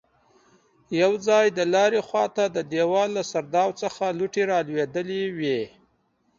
يو 1.01 1.11
ځای 1.27 1.45
د 1.57 1.59
لارې 1.73 1.99
خواته 2.07 2.45
د 2.55 2.57
دېوال 2.71 3.09
له 3.17 3.23
سرداو 3.31 3.69
څخه 3.81 4.03
لوټې 4.17 4.43
رالوېدلې 4.51 5.23
وې. 5.37 5.61